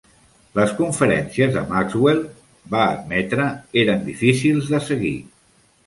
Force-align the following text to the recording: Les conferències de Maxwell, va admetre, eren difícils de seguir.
Les 0.59 0.71
conferències 0.79 1.51
de 1.59 1.63
Maxwell, 1.75 2.23
va 2.75 2.83
admetre, 2.97 3.47
eren 3.87 4.05
difícils 4.13 4.75
de 4.77 4.85
seguir. 4.93 5.19